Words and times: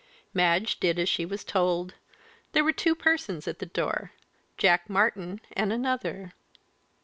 Madge 0.33 0.79
did 0.79 0.97
as 0.97 1.07
she 1.07 1.27
was 1.27 1.43
told. 1.43 1.93
There 2.53 2.63
were 2.63 2.71
two 2.71 2.95
persons 2.95 3.47
at 3.47 3.59
the 3.59 3.67
door 3.67 4.13
Jack 4.57 4.89
Martyn 4.89 5.41
and 5.53 5.71
another. 5.71 6.33